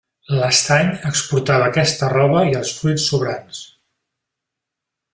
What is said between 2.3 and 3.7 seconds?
i els fruits sobrants.